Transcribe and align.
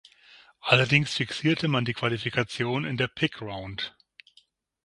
Allerdings 0.61 1.13
fixierte 1.13 1.67
man 1.67 1.85
die 1.85 1.93
Qualifikation 1.93 2.85
in 2.85 2.97
der 2.97 3.07
"Pick-Round". 3.07 3.93